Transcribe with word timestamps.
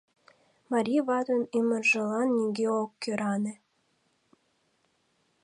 Марий 0.71 1.01
ватын 1.07 1.41
ӱмыржылан 1.57 2.27
нигӧ 2.37 2.67
ок 2.81 2.91
кӧране. 3.01 3.53